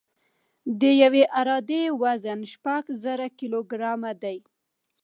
د 0.79 0.83
یوې 1.03 1.23
عرادې 1.39 1.83
وزن 2.01 2.39
شپږ 2.53 2.83
زره 3.03 3.27
کیلوګرام 3.37 4.01
دی 4.23 4.37